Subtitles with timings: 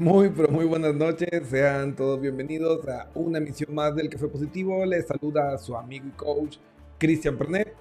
[0.00, 1.28] Muy, pero muy buenas noches.
[1.50, 4.82] Sean todos bienvenidos a una emisión más del Café Positivo.
[4.86, 6.56] Les saluda a su amigo y coach
[6.96, 7.74] Cristian Pernet.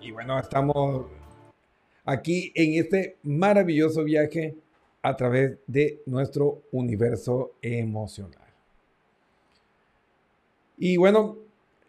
[0.00, 1.06] Y bueno, estamos
[2.04, 4.56] aquí en este maravilloso viaje
[5.02, 8.52] a través de nuestro universo emocional.
[10.76, 11.38] Y bueno,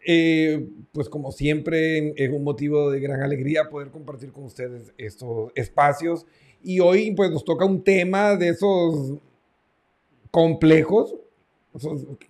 [0.06, 5.50] eh, pues como siempre es un motivo de gran alegría poder compartir con ustedes estos
[5.56, 6.26] espacios.
[6.62, 9.18] Y hoy pues nos toca un tema de esos
[10.30, 11.14] complejos,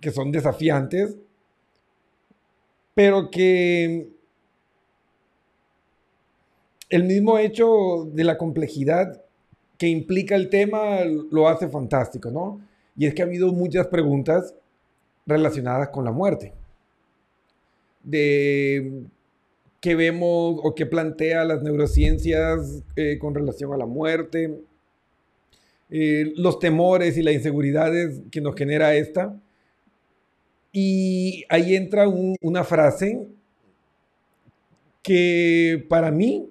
[0.01, 1.17] que son desafiantes,
[2.93, 4.09] pero que
[6.89, 9.23] el mismo hecho de la complejidad
[9.77, 12.59] que implica el tema lo hace fantástico, ¿no?
[12.97, 14.53] Y es que ha habido muchas preguntas
[15.25, 16.53] relacionadas con la muerte.
[18.03, 19.03] De
[19.79, 24.59] qué vemos o qué plantea las neurociencias eh, con relación a la muerte,
[25.89, 29.39] eh, los temores y las inseguridades que nos genera esta.
[30.71, 33.27] Y ahí entra una frase
[35.01, 36.49] que para mí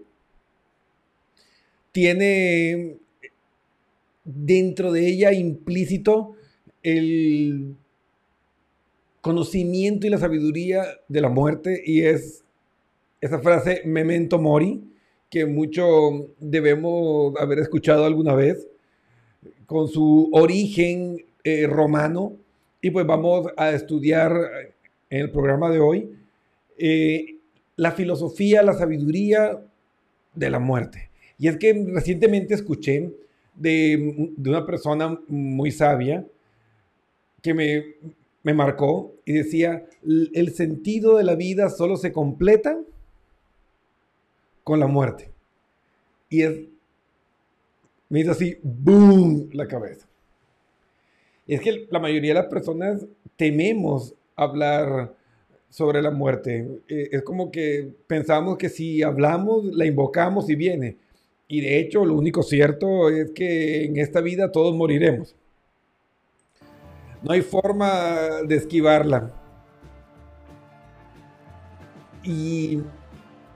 [1.93, 2.97] tiene
[4.25, 6.35] dentro de ella implícito
[6.83, 7.77] el
[9.21, 12.45] conocimiento y la sabiduría de la muerte y es
[13.21, 14.83] esa frase memento mori
[15.31, 18.69] que mucho debemos haber escuchado alguna vez
[19.67, 22.37] con su origen eh, romano.
[22.81, 24.33] Y pues vamos a estudiar
[25.11, 26.11] en el programa de hoy
[26.79, 27.37] eh,
[27.77, 29.61] la filosofía, la sabiduría
[30.35, 31.11] de la muerte.
[31.39, 33.13] Y es que recientemente escuché
[33.55, 36.25] de, una persona muy sabia
[37.43, 37.85] que me,
[38.43, 42.79] me marcó y decía, el sentido de la vida solo se completa
[44.65, 45.31] con la muerte.
[46.29, 46.59] Y es
[48.09, 50.07] me hizo así, ¡boom!, la cabeza.
[51.47, 53.07] Es que la mayoría de las personas
[53.37, 55.15] tememos hablar
[55.71, 56.83] sobre la muerte.
[56.89, 60.97] Eh, es como que pensamos que si hablamos, la invocamos y viene.
[61.47, 65.35] Y de hecho, lo único cierto es que en esta vida todos moriremos.
[67.23, 69.33] No hay forma de esquivarla.
[72.23, 72.81] Y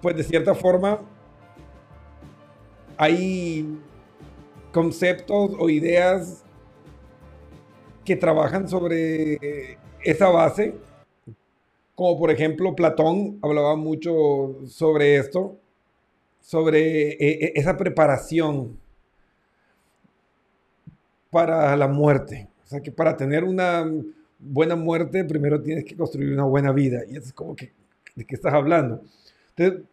[0.01, 1.01] pues de cierta forma
[2.97, 3.79] hay
[4.73, 6.45] conceptos o ideas
[8.05, 10.75] que trabajan sobre esa base,
[11.95, 15.57] como por ejemplo Platón hablaba mucho sobre esto,
[16.41, 18.79] sobre e, e, esa preparación
[21.31, 22.49] para la muerte.
[22.65, 23.89] O sea, que para tener una
[24.39, 27.03] buena muerte, primero tienes que construir una buena vida.
[27.09, 27.73] Y eso es como que,
[28.15, 29.03] ¿de qué estás hablando?
[29.57, 29.85] Entonces,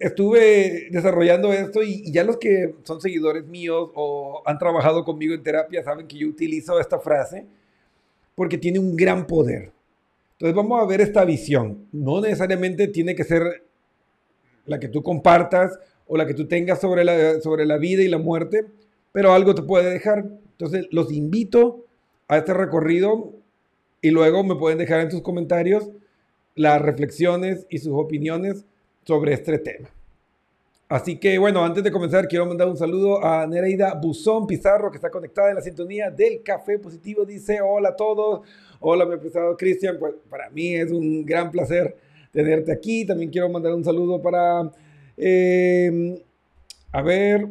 [0.00, 5.42] estuve desarrollando esto y, ya los que son seguidores míos o han trabajado conmigo en
[5.42, 7.46] terapia saben que yo utilizo esta frase
[8.34, 9.72] porque tiene un gran poder.
[10.32, 11.86] Entonces vamos a ver esta visión.
[11.92, 13.62] No necesariamente tiene que ser
[14.64, 18.08] la que tú compartas o la que tú tengas sobre la, sobre la vida y
[18.08, 18.64] la muerte,
[19.12, 20.24] pero algo te puede dejar.
[20.52, 21.84] Entonces los invito
[22.26, 23.34] a este recorrido
[24.00, 25.90] y luego me pueden dejar en sus comentarios
[26.54, 28.64] las reflexiones y sus opiniones
[29.04, 29.88] sobre este tema.
[30.90, 34.96] Así que bueno, antes de comenzar, quiero mandar un saludo a Nereida Buzón Pizarro, que
[34.96, 37.24] está conectada en la sintonía del Café Positivo.
[37.24, 38.40] Dice, hola a todos,
[38.80, 41.96] hola mi apreciado Cristian, pues para mí es un gran placer
[42.32, 43.06] tenerte aquí.
[43.06, 44.68] También quiero mandar un saludo para,
[45.16, 46.16] em,
[46.90, 47.46] a ver,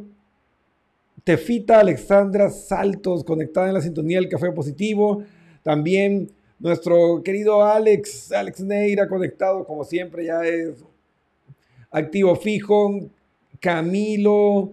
[1.23, 5.23] Tefita Alexandra Saltos, conectada en la sintonía del Café Positivo.
[5.63, 6.29] También
[6.59, 10.83] nuestro querido Alex, Alex Neira, conectado como siempre, ya es
[11.91, 13.09] activo fijo.
[13.59, 14.71] Camilo,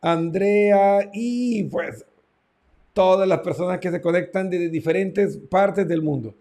[0.00, 2.04] Andrea y pues
[2.92, 6.34] todas las personas que se conectan de diferentes partes del mundo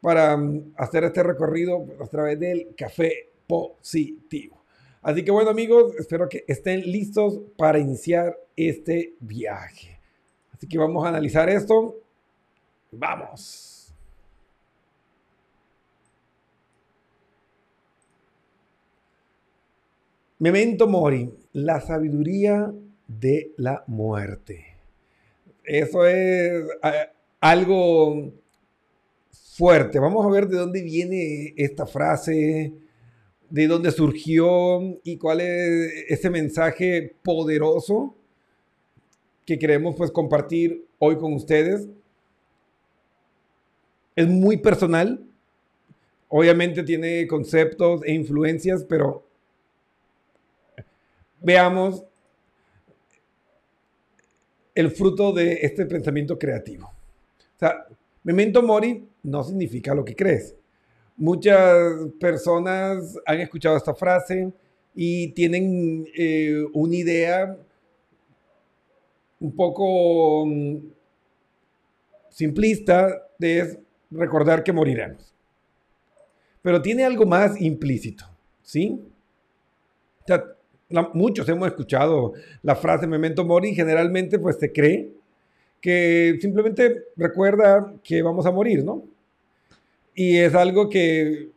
[0.00, 4.62] para mm, hacer este recorrido a través del café positivo.
[5.02, 10.00] Así que bueno amigos, espero que estén listos para iniciar este viaje.
[10.52, 11.96] Así que vamos a analizar esto.
[12.90, 13.73] Vamos.
[20.44, 22.70] Memento Mori, la sabiduría
[23.08, 24.76] de la muerte.
[25.64, 26.66] Eso es
[27.40, 28.30] algo
[29.56, 29.98] fuerte.
[29.98, 32.74] Vamos a ver de dónde viene esta frase,
[33.48, 38.14] de dónde surgió y cuál es ese mensaje poderoso
[39.46, 41.88] que queremos pues compartir hoy con ustedes.
[44.14, 45.24] Es muy personal.
[46.28, 49.24] Obviamente tiene conceptos e influencias, pero
[51.44, 52.04] veamos
[54.74, 56.86] el fruto de este pensamiento creativo.
[56.86, 57.86] O sea,
[58.24, 60.56] memento mori no significa lo que crees.
[61.16, 64.52] Muchas personas han escuchado esta frase
[64.94, 67.56] y tienen eh, una idea
[69.38, 70.76] un poco mm,
[72.30, 75.32] simplista de recordar que moriremos.
[76.62, 78.24] Pero tiene algo más implícito,
[78.62, 78.98] ¿sí?
[81.12, 85.10] Muchos hemos escuchado la frase memento mori, generalmente pues se cree
[85.80, 89.04] que simplemente recuerda que vamos a morir, ¿no?
[90.14, 91.50] Y es algo que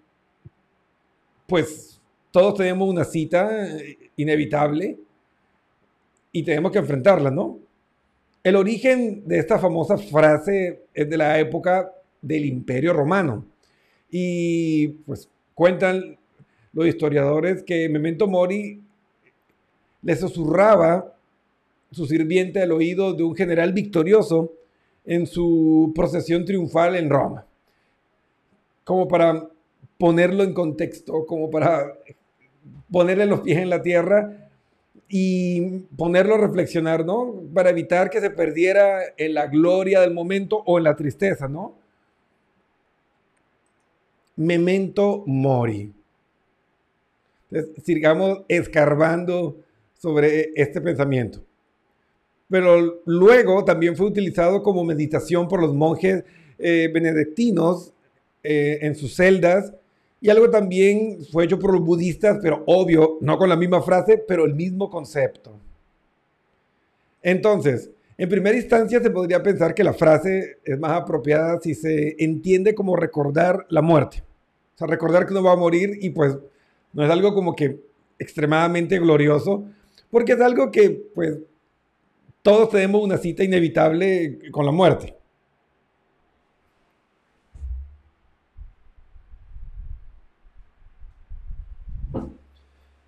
[1.45, 3.69] pues todos tenemos una cita
[4.17, 4.97] inevitable
[6.31, 7.59] y tenemos que enfrentarla, ¿no?
[8.43, 11.91] El origen de esta famosa frase es de la época
[12.21, 13.45] del Imperio Romano.
[14.09, 16.17] Y pues cuentan
[16.73, 18.81] los historiadores que Memento Mori
[20.07, 21.13] le susurraba
[21.91, 24.53] su sirviente al oído de un general victorioso
[25.05, 27.45] en su procesión triunfal en Roma.
[28.85, 29.49] Como para
[29.97, 31.93] ponerlo en contexto, como para
[32.89, 34.49] ponerle los pies en la tierra
[35.09, 37.43] y ponerlo a reflexionar, ¿no?
[37.53, 41.75] Para evitar que se perdiera en la gloria del momento o en la tristeza, ¿no?
[44.37, 45.91] Memento mori.
[47.83, 49.66] Sigamos escarbando
[49.97, 51.43] sobre este pensamiento.
[52.49, 56.23] Pero luego también fue utilizado como meditación por los monjes
[56.57, 57.93] eh, benedictinos
[58.43, 59.73] eh, en sus celdas
[60.19, 64.23] y algo también fue hecho por los budistas, pero obvio, no con la misma frase,
[64.27, 65.59] pero el mismo concepto.
[67.21, 72.15] Entonces, en primera instancia se podría pensar que la frase es más apropiada si se
[72.17, 74.23] entiende como recordar la muerte.
[74.73, 76.35] O sea, recordar que uno va a morir y pues
[76.93, 77.79] no es algo como que
[78.17, 79.65] extremadamente glorioso,
[80.17, 81.37] porque es algo que pues
[82.41, 85.15] todos tenemos una cita inevitable con la muerte.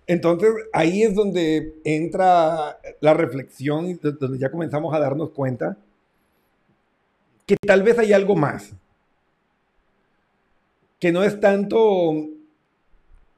[0.06, 5.76] Entonces ahí es donde entra la reflexión, donde ya comenzamos a darnos cuenta
[7.44, 8.72] que tal vez hay algo más,
[11.00, 12.28] que no es tanto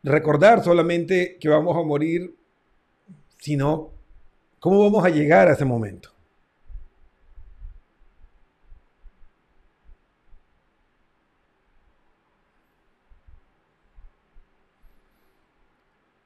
[0.02, 2.34] recordar solamente que vamos a morir,
[3.42, 3.90] sino
[4.60, 6.10] cómo vamos a llegar a ese momento.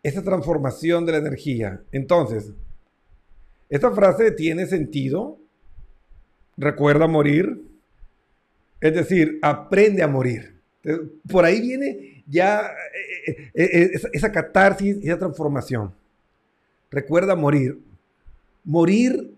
[0.03, 1.83] esa transformación de la energía.
[1.91, 2.53] Entonces,
[3.69, 5.37] esta frase tiene sentido.
[6.57, 7.61] Recuerda morir.
[8.81, 10.61] Es decir, aprende a morir.
[11.29, 12.71] Por ahí viene ya
[13.27, 15.93] eh, eh, eh, esa catarsis esa transformación.
[16.90, 17.81] Recuerda morir.
[18.64, 19.35] Morir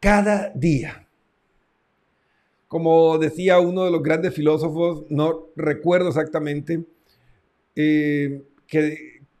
[0.00, 1.06] cada día.
[2.68, 6.84] Como decía uno de los grandes filósofos, no recuerdo exactamente,
[7.74, 8.42] que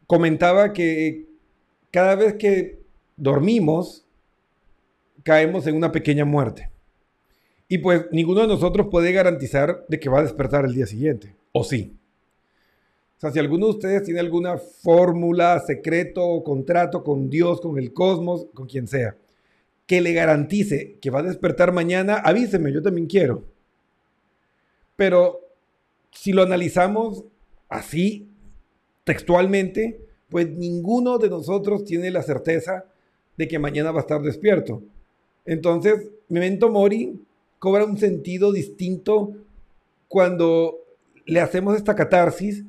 [0.06, 1.26] comentaba que
[1.90, 2.80] cada vez que
[3.16, 4.04] dormimos,
[5.22, 6.70] caemos en una pequeña muerte.
[7.68, 11.36] Y pues ninguno de nosotros puede garantizar de que va a despertar el día siguiente.
[11.52, 11.96] ¿O sí?
[13.20, 17.76] O sea, si alguno de ustedes tiene alguna fórmula, secreto o contrato con Dios, con
[17.76, 19.14] el cosmos, con quien sea,
[19.86, 23.44] que le garantice que va a despertar mañana, avíseme, yo también quiero.
[24.96, 25.38] Pero
[26.10, 27.24] si lo analizamos
[27.68, 28.26] así,
[29.04, 30.00] textualmente,
[30.30, 32.86] pues ninguno de nosotros tiene la certeza
[33.36, 34.82] de que mañana va a estar despierto.
[35.44, 37.20] Entonces, Memento Mori
[37.58, 39.34] cobra un sentido distinto
[40.08, 40.78] cuando
[41.26, 42.64] le hacemos esta catarsis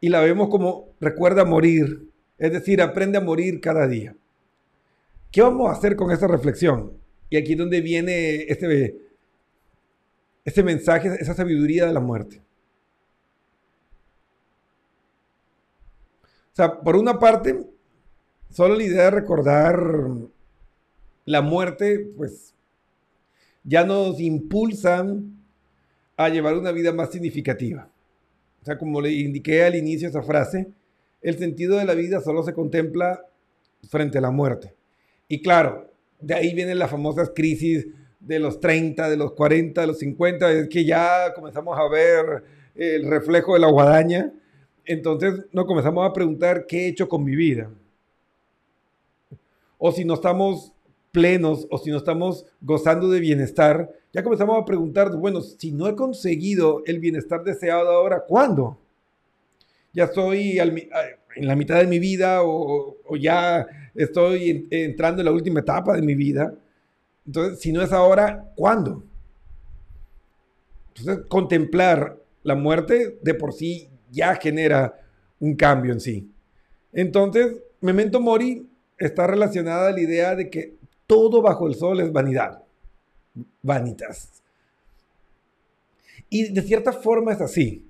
[0.00, 4.14] y la vemos como recuerda morir, es decir, aprende a morir cada día.
[5.30, 6.92] ¿Qué vamos a hacer con esta reflexión?
[7.30, 8.98] Y aquí es donde viene este,
[10.44, 12.40] este mensaje, esa sabiduría de la muerte.
[16.52, 17.66] O sea, por una parte,
[18.50, 19.78] solo la idea de recordar
[21.24, 22.54] la muerte, pues
[23.62, 25.38] ya nos impulsan
[26.16, 27.90] a llevar una vida más significativa.
[28.68, 30.68] Sea, como le indiqué al inicio esa frase,
[31.20, 33.24] el sentido de la vida solo se contempla
[33.88, 34.74] frente a la muerte.
[35.26, 37.86] Y claro, de ahí vienen las famosas crisis
[38.20, 42.44] de los 30, de los 40, de los 50, es que ya comenzamos a ver
[42.74, 44.32] el reflejo de la guadaña
[44.88, 47.70] entonces nos comenzamos a preguntar qué he hecho con mi vida.
[49.76, 50.72] O si no estamos
[51.18, 55.88] plenos o si no estamos gozando de bienestar, ya comenzamos a preguntar, bueno, si no
[55.88, 58.78] he conseguido el bienestar deseado ahora, ¿cuándo?
[59.92, 65.58] Ya estoy en la mitad de mi vida o, ya estoy entrando en la última
[65.58, 66.54] etapa de mi vida.
[67.26, 69.02] Entonces, si no es ahora, ¿cuándo?
[70.94, 75.00] Entonces, contemplar la muerte de por sí ya genera
[75.40, 76.30] un cambio en sí.
[76.92, 80.77] Entonces, Memento Mori está relacionada a la idea de que
[81.08, 82.62] todo bajo el sol es vanidad.
[83.62, 84.30] Vanitas.
[86.30, 87.84] Y de cierta forma es así,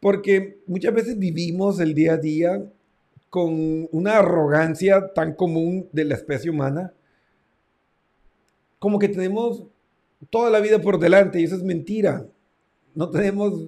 [0.00, 2.72] porque muchas veces vivimos el día a día
[3.28, 6.94] con una arrogancia tan común de la especie humana,
[8.78, 9.64] como que tenemos
[10.30, 12.26] toda la vida por delante y eso es mentira.
[12.94, 13.66] No tenemos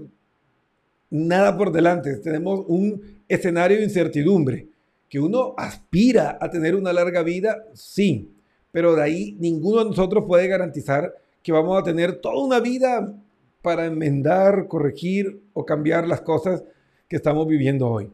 [1.10, 4.68] nada por delante, tenemos un escenario de incertidumbre.
[5.10, 8.30] Que uno aspira a tener una larga vida, sí,
[8.72, 13.14] pero de ahí ninguno de nosotros puede garantizar que vamos a tener toda una vida
[13.62, 16.62] para enmendar, corregir o cambiar las cosas
[17.08, 18.10] que estamos viviendo hoy.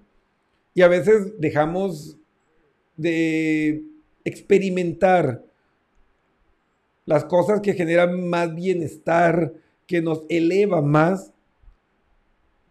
[0.75, 2.17] Y a veces dejamos
[2.97, 3.85] de
[4.25, 5.45] experimentar
[7.05, 9.53] las cosas que generan más bienestar,
[9.87, 11.33] que nos elevan más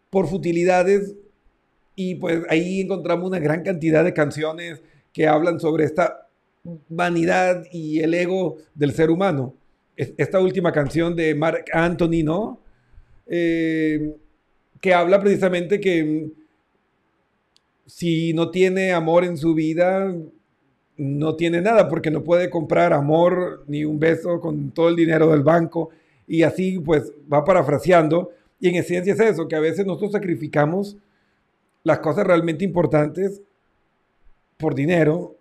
[0.09, 1.15] por futilidades.
[1.95, 4.81] Y pues ahí encontramos una gran cantidad de canciones
[5.13, 6.24] que hablan sobre esta
[6.89, 9.55] vanidad y el ego del ser humano.
[9.95, 12.59] Esta última canción de Mark Anthony, ¿no?
[13.27, 14.15] Eh,
[14.81, 16.29] que habla precisamente que
[17.85, 20.13] si no tiene amor en su vida,
[20.97, 25.29] no tiene nada porque no puede comprar amor ni un beso con todo el dinero
[25.31, 25.89] del banco
[26.27, 30.97] y así pues va parafraseando y en esencia es eso, que a veces nosotros sacrificamos
[31.83, 33.41] las cosas realmente importantes
[34.57, 35.35] por dinero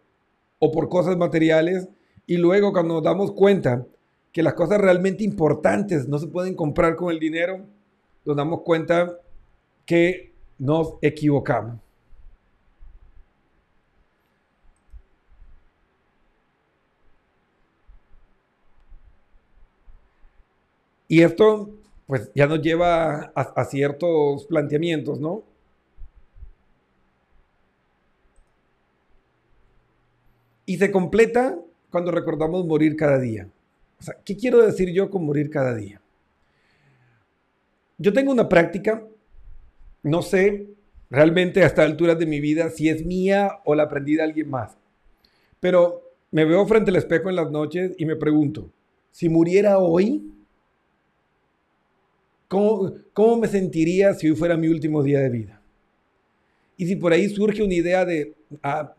[0.64, 1.88] o por cosas materiales
[2.26, 3.86] y luego cuando nos damos cuenta
[4.32, 7.66] que las cosas realmente importantes no se pueden comprar con el dinero,
[8.24, 9.18] nos damos cuenta
[9.84, 11.80] que nos equivocamos.
[21.08, 21.68] Y esto,
[22.06, 25.42] pues, ya nos lleva a, ciertos planteamientos, ¿no?
[30.66, 31.58] Y se completa
[31.90, 33.48] cuando recordamos morir cada día.
[34.24, 36.00] ¿qué quiero decir yo con morir cada día?
[37.96, 39.02] Yo tengo una práctica,
[40.02, 40.66] no sé
[41.08, 44.50] realmente a esta altura de mi vida si es mía o la aprendí de alguien
[44.50, 44.76] más,
[45.60, 48.70] pero me veo frente al espejo en las noches y me pregunto,
[49.10, 50.34] si muriera hoy,
[53.12, 55.60] ¿Cómo, me sentiría si hoy fuera mi último día de vida?
[56.76, 58.94] Y si por ahí surge una idea de, ah,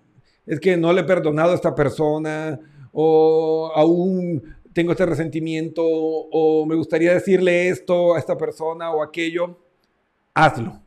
[0.46, 2.60] es que no le he perdonado a esta persona,
[2.92, 4.42] o aún
[4.74, 9.58] tengo este resentimiento, o me gustaría decirle esto a esta persona o aquello,
[10.34, 10.82] hazlo.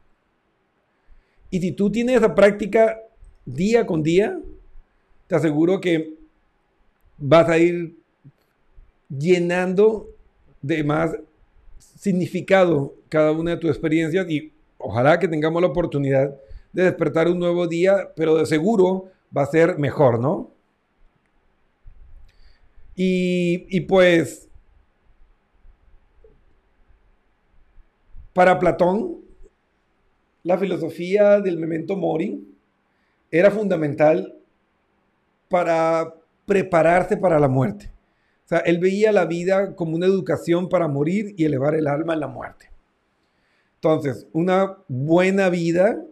[1.51, 2.99] Y si tú tienes esa práctica
[3.47, 4.39] día con día,
[5.27, 6.15] te aseguro que
[7.17, 7.97] vas a ir
[9.09, 10.09] llenando
[10.61, 11.17] de más
[11.79, 16.37] significado cada una de tus experiencias y ojalá que tengamos la oportunidad
[16.73, 20.51] de despertar un nuevo día, pero de seguro va a ser mejor, ¿no?
[23.01, 24.49] Y, pues,
[28.33, 29.19] para Platón,
[30.43, 32.45] la filosofía del memento mori
[33.31, 34.35] era fundamental
[35.49, 36.15] para
[36.47, 37.93] prepararse para la muerte.
[38.45, 42.15] O sea, él veía la vida como una educación para morir y elevar el alma
[42.15, 42.71] en la muerte.
[43.75, 46.03] Entonces, una buena vida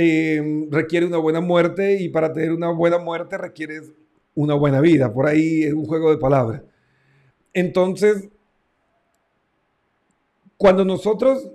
[0.00, 3.90] eh, requiere una buena muerte y para tener una buena muerte requieres
[4.36, 5.12] una buena vida.
[5.12, 6.62] Por ahí es un juego de palabras.
[7.52, 8.28] Entonces,
[10.56, 11.50] cuando nosotros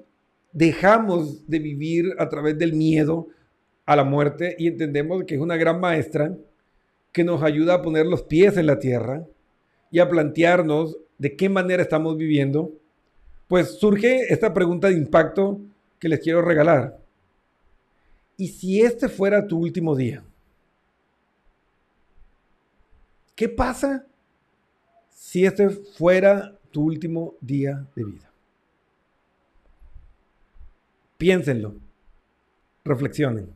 [0.52, 3.30] dejamos de vivir a través del miedo
[3.86, 6.36] a la muerte y entendemos que es una gran maestra,
[7.14, 9.26] que nos ayuda a poner los pies en la tierra
[9.90, 12.74] y a plantearnos de qué manera estamos viviendo,
[13.48, 15.62] pues surge esta pregunta de impacto
[15.98, 17.03] que les quiero regalar.
[18.38, 20.24] ¿Y si este fuera tu último día?
[23.36, 24.06] ¿Qué pasa
[25.10, 28.32] si este fuera tu último día de vida?
[31.18, 31.76] Piénsenlo,
[32.84, 33.54] reflexionen.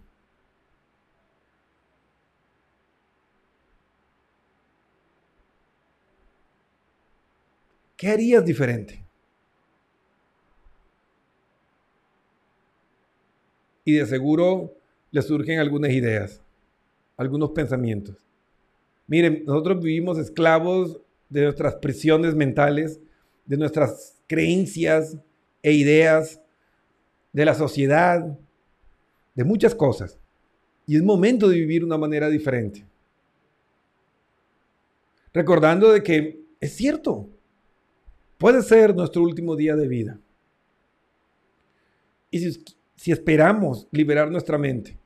[7.98, 9.07] ¿Qué harías diferente?
[13.88, 14.76] Y de seguro
[15.12, 16.42] le surgen algunas ideas,
[17.16, 18.18] algunos pensamientos.
[19.08, 23.00] Miren, nosotros vivimos esclavos de nuestras prisiones mentales,
[23.46, 25.16] de nuestras creencias
[25.64, 26.42] e ideas,
[27.32, 28.38] de la sociedad,
[29.34, 30.20] de muchas cosas.
[30.86, 32.86] Y es momento de vivir una manera diferente.
[35.32, 37.30] recordando de que es cierto,
[38.38, 40.20] puede ser nuestro último día de vida.
[42.30, 44.98] Y si, si esperamos liberar nuestra mente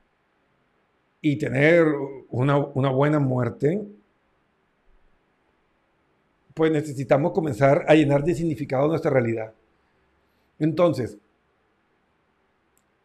[1.20, 1.86] y tener
[2.30, 2.58] una,
[2.90, 3.86] buena muerte,
[6.54, 9.54] pues necesitamos comenzar a llenar de significado nuestra realidad.
[10.58, 11.18] Entonces,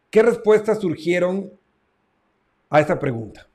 [0.09, 1.51] ¿qué respuestas surgieron
[2.69, 3.45] a esta pregunta?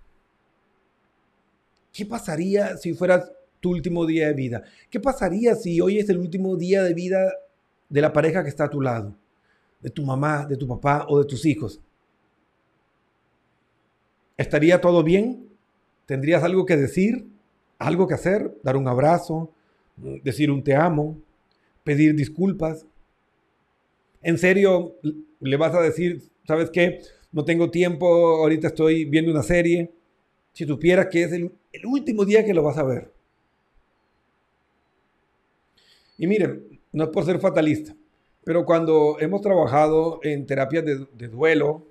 [1.93, 4.63] ¿Qué pasaría si fueras tu último día de vida?
[4.91, 7.33] ¿Qué pasaría si hoy es el último día de vida
[7.89, 9.17] de la pareja que está a tu lado?
[9.83, 11.81] De tu mamá, de tu papá o de tus hijos.
[14.37, 15.49] ¿Estaría todo bien?
[16.07, 17.27] ¿Tendrías algo que decir?
[17.79, 18.57] ¿Algo que hacer?
[18.63, 19.51] ¿Dar un abrazo?
[19.97, 21.19] ¿Decir un te amo?
[21.85, 22.87] ¿Pedir disculpas?
[24.23, 24.95] ¿En serio
[25.41, 27.01] le vas a decir, sabes qué?
[27.33, 29.91] No tengo tiempo, ahorita estoy viendo una serie.
[30.53, 31.51] Si supieras que es el,
[31.85, 33.11] último día que lo vas a ver.
[36.19, 37.97] Y miren, no es por ser fatalista,
[38.45, 41.87] pero cuando hemos trabajado en terapias de, de duelo,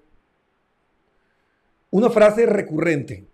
[1.89, 3.25] una frase recurrente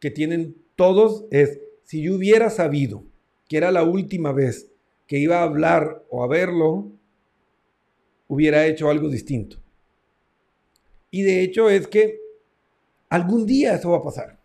[0.00, 3.04] que tienen todos es, si yo hubiera sabido
[3.48, 4.70] que era la última vez
[5.06, 6.90] que iba a hablar o a verlo,
[8.28, 9.58] hubiera hecho algo distinto.
[11.10, 12.18] Y de hecho es que
[13.10, 14.38] algún día eso va a pasar.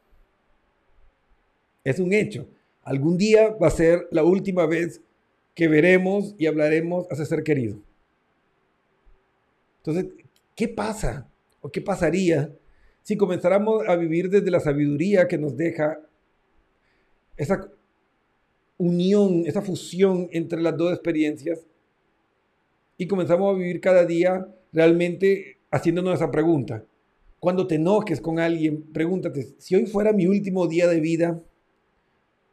[1.84, 2.48] Es un hecho.
[2.84, 5.02] Algún día va a ser la última vez
[5.56, 7.80] que veremos y hablaremos a ese ser querido.
[9.88, 10.13] Entonces,
[10.54, 11.30] ¿qué pasa?
[11.62, 12.54] ¿O qué pasaría
[13.04, 15.97] si comenzáramos a vivir desde la sabiduría que nos deja
[17.38, 17.71] esa
[18.78, 21.65] unión, esa fusión entre las dos experiencias
[22.97, 26.84] y comenzamos a vivir cada día realmente haciéndonos esa pregunta.
[27.39, 31.41] Cuando te enojes con alguien, pregúntate, si hoy fuera mi último día de vida,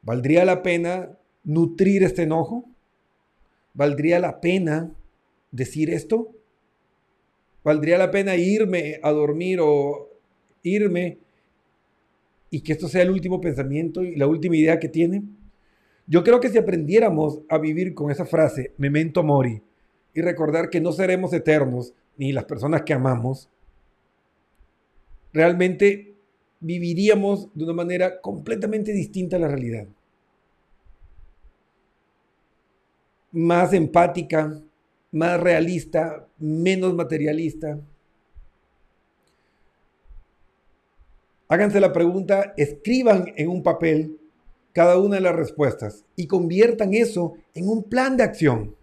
[0.02, 2.70] ¿valdría la pena nutrir este enojo?
[3.72, 4.94] ¿Valdría la pena
[5.50, 6.30] decir esto?
[7.64, 10.10] ¿Valdría la pena irme a dormir o
[10.62, 11.18] irme
[12.50, 15.22] y que esto sea el último pensamiento y la última idea que tiene?
[16.06, 19.62] Yo creo que si aprendiéramos a vivir con esa frase, memento mori,
[20.12, 23.48] y recordar que no seremos eternos, ni las personas que amamos,
[25.32, 26.14] realmente
[26.60, 29.88] viviríamos de una manera completamente distinta a la realidad.
[33.32, 34.62] Más empática,
[35.14, 37.78] más realista, menos materialista.
[41.46, 44.18] Háganse la pregunta, escriban en un papel
[44.72, 48.74] cada una de las respuestas y conviertan eso en un plan de acción.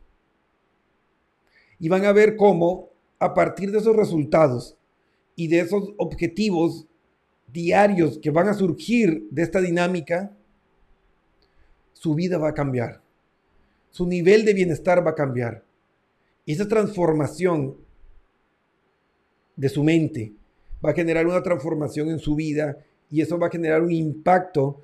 [1.80, 4.78] Y van a ver cómo a partir de esos resultados
[5.36, 6.88] y de esos objetivos
[7.52, 10.32] diarios que van a surgir de esta dinámica,
[11.92, 13.02] su vida va a cambiar.
[13.90, 15.66] Su nivel de bienestar va a cambiar.
[16.46, 17.78] Y esa transformación
[19.56, 20.34] de su mente
[20.84, 22.78] va a generar una transformación en su vida
[23.10, 24.82] y eso va a generar un impacto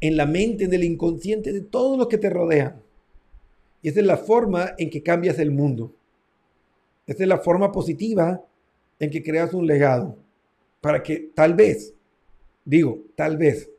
[0.00, 2.82] en la mente, en el inconsciente de todos los que te rodean.
[3.80, 5.94] Y esa es la forma en que cambias el mundo.
[7.06, 8.44] Esa es la forma positiva
[8.98, 10.16] en que creas un legado.
[10.80, 11.94] Para que tal vez,
[12.64, 13.70] digo, tal vez,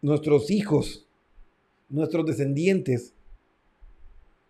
[0.00, 1.06] nuestros hijos,
[1.88, 3.12] nuestros descendientes,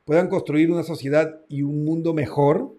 [0.07, 2.73] puedan construir una sociedad y un mundo mejor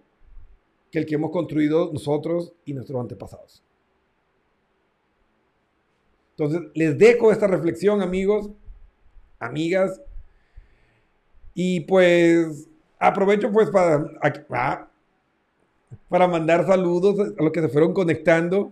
[0.91, 3.61] que el que hemos construido nosotros y nuestros antepasados.
[6.31, 8.49] Entonces, les dejo esta reflexión, amigos,
[9.39, 10.01] amigas,
[11.53, 14.87] y pues aprovecho pues para, ah,
[16.07, 18.71] para mandar saludos a los que se fueron conectando.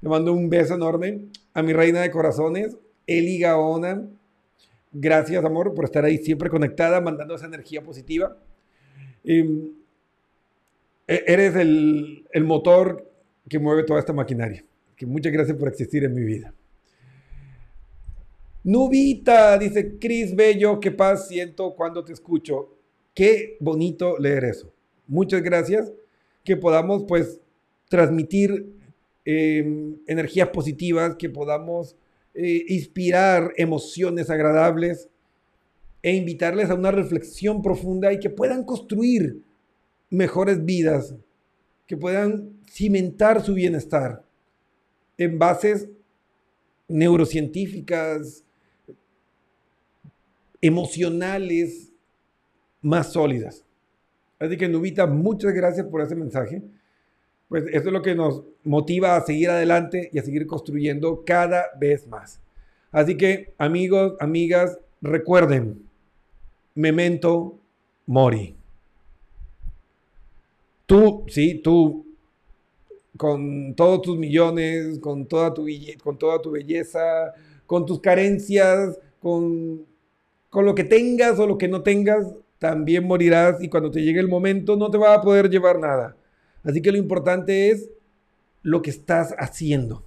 [0.00, 4.02] Le mando un beso enorme a mi reina de corazones, Eli Gaona.
[5.00, 8.36] Gracias, amor, por estar ahí siempre conectada, mandando esa energía positiva.
[9.22, 9.44] E,
[11.06, 13.08] eres el, el, motor
[13.48, 14.64] que mueve toda esta maquinaria.
[14.96, 16.52] Que muchas gracias por existir en mi vida.
[18.64, 22.76] Nubita, dice Cris Bello, qué paz siento cuando te escucho.
[23.14, 24.72] Qué bonito leer eso.
[25.06, 25.92] Muchas gracias.
[26.42, 27.40] Que podamos pues
[27.88, 28.74] transmitir
[29.24, 31.94] em, energías positivas, que podamos
[32.34, 35.08] eh, inspirar emociones agradables
[36.02, 39.42] e invitarles a una reflexión profunda y que puedan construir
[40.10, 41.14] mejores vidas,
[41.86, 44.24] que puedan cimentar su bienestar
[45.16, 45.88] en bases
[46.86, 48.44] neurocientíficas,
[50.60, 51.92] emocionales,
[52.80, 53.64] más sólidas.
[54.38, 56.62] Así que Nubita, muchas gracias por ese mensaje.
[57.48, 61.66] Pues eso es lo que nos motiva a seguir adelante y a seguir construyendo cada
[61.80, 62.40] vez más.
[62.92, 65.82] Así que, amigos, amigas, recuerden,
[66.74, 67.58] memento
[68.06, 68.54] mori.
[70.86, 72.06] Tú, sí, tú,
[73.16, 75.66] con todos tus millones, con toda tu,
[76.02, 77.34] con toda tu belleza,
[77.66, 79.84] con tus carencias, con,
[80.48, 82.26] con lo que tengas o lo que no tengas,
[82.58, 86.16] también morirás y cuando te llegue el momento no te va a poder llevar nada.
[86.68, 87.88] Así que lo importante es
[88.62, 90.04] lo que estás haciendo,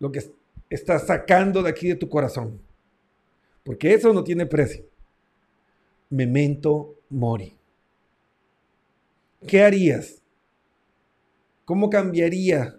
[0.00, 0.24] lo que
[0.70, 2.60] estás sacando de aquí de tu corazón,
[3.62, 4.84] porque eso no tiene precio.
[6.10, 7.56] Memento mori.
[9.46, 10.20] ¿Qué harías?
[11.64, 12.76] ¿Cómo cambiaría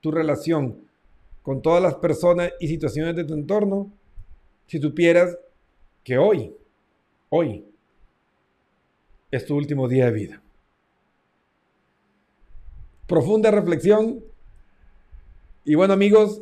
[0.00, 0.86] tu relación
[1.42, 3.92] con todas las personas y situaciones de tu entorno
[4.68, 5.36] si supieras
[6.04, 6.54] que hoy,
[7.28, 7.71] hoy,
[9.32, 10.40] es tu último día de vida?
[13.08, 14.22] Profunda reflexión.
[15.64, 16.40] Y bueno amigos,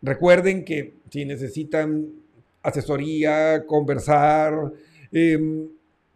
[0.00, 2.20] recuerden que si necesitan
[2.62, 4.72] asesoría, conversar,
[5.10, 5.68] em,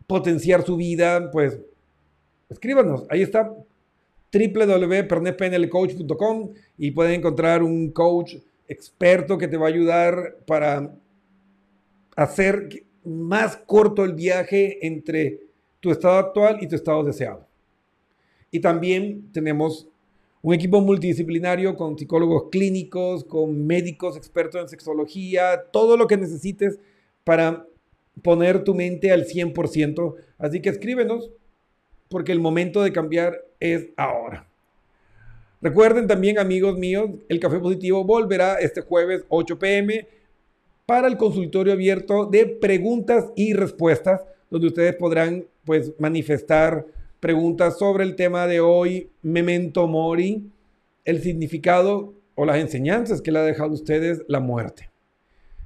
[0.06, 1.58] potenciar su vida, pues
[2.48, 3.04] escríbanos.
[3.10, 3.52] Ahí está
[4.32, 8.36] www.pernetpnlcoach.com y pueden encontrar un coach
[8.68, 10.94] experto que te va a ayudar para
[12.16, 15.40] hacer más corto el viaje entre
[15.84, 17.46] tu estado actual y tu estado deseado.
[18.50, 19.86] Y también tenemos
[20.40, 26.80] un equipo multidisciplinario con psicólogos clínicos, con médicos expertos en sexología, todo lo que necesites
[27.22, 27.66] para
[28.22, 30.14] poner tu mente al 100%.
[30.38, 31.30] Así que escríbenos
[32.08, 34.48] porque el momento de cambiar es ahora.
[35.60, 40.08] Recuerden también, amigos míos, el Café Positivo volverá este jueves 8 pm
[40.86, 46.86] para el consultorio abierto de preguntas y respuestas, donde ustedes podrán pues manifestar
[47.20, 50.50] preguntas sobre el tema de hoy, Memento Mori,
[51.04, 54.90] el significado o las enseñanzas que le ha dejado a ustedes la muerte.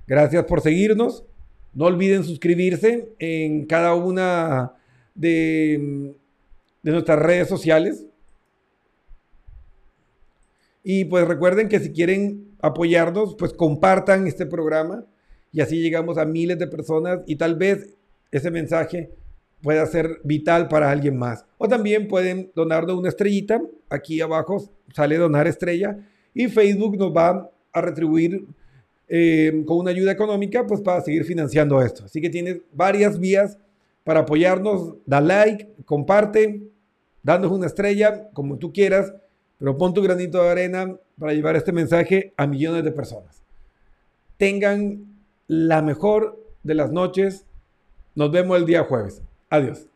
[0.07, 1.25] Gracias por seguirnos.
[1.75, 4.73] No olviden suscribirse en cada una
[5.15, 6.15] de,
[6.83, 8.07] de nuestras redes sociales.
[10.83, 15.05] Y pues recuerden que si quieren apoyarnos, pues compartan este programa
[15.53, 17.97] y así llegamos a miles de personas y tal vez
[18.31, 19.11] ese mensaje
[19.63, 21.45] pueda ser vital para alguien más.
[21.59, 23.61] O también pueden donarnos una estrellita.
[23.89, 25.99] Aquí abajo sale donar estrella.
[26.35, 28.47] Y Facebook nos va a retribuir
[29.09, 32.05] eh, con una ayuda económica pues para seguir financiando esto.
[32.05, 33.59] Así que tienes varias vías
[34.05, 34.95] para apoyarnos.
[35.07, 36.63] Da like, comparte,
[37.23, 39.13] dándonos una estrella, como tú quieras.
[39.59, 43.43] Pero pon tu granito de arena para llevar este mensaje a millones de personas.
[44.37, 45.05] Tengan
[45.49, 47.45] la mejor de las noches.
[48.15, 49.23] Nos vemos el día jueves.
[49.51, 49.89] Adiós.